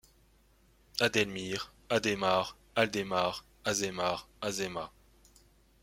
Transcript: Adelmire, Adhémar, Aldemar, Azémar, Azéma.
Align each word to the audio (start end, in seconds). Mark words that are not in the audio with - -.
Adelmire, 0.99 1.69
Adhémar, 1.87 2.55
Aldemar, 2.75 3.45
Azémar, 3.63 4.25
Azéma. 4.41 4.91